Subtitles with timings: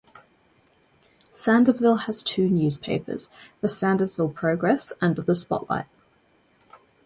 [1.35, 3.29] Sandersville has two newspapers:
[3.61, 5.85] "The Sandersville Progress" and "The Spotlight".